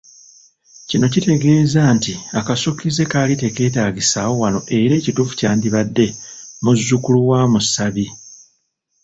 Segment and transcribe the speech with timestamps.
[0.89, 6.07] Kino kitegeeza nti akasukkize kaali tekeetaagisaawo wano era ekituufu kyandibadde
[6.63, 8.05] "Muzzukulu wa musabi."